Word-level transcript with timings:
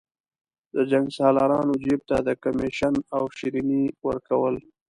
د 0.75 0.77
جنګسالارانو 0.91 1.73
جیب 1.83 2.01
ته 2.09 2.17
د 2.27 2.29
کمېشن 2.43 2.93
او 3.15 3.23
شریني 3.37 3.83
ورکول. 4.07 4.55